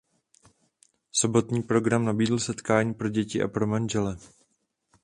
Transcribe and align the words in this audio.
Sobotní 1.11 1.63
program 1.63 2.05
nabídl 2.05 2.39
setkání 2.39 2.93
pro 2.93 3.09
děti 3.09 3.43
a 3.43 3.47
pro 3.47 3.67
manžele. 3.67 4.17